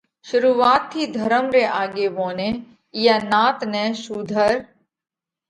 شرُوعات 0.27 0.81
ٿِي 0.91 1.01
ڌرم 1.15 1.45
ري 1.55 1.63
آڳيووني 1.81 2.49
اِيئا 2.97 3.15
نات 3.31 3.57
نئہ 3.71 3.83
شُوڌر 4.03 4.53